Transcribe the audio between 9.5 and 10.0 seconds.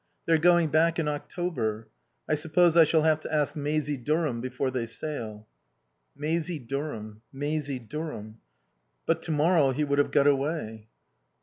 he would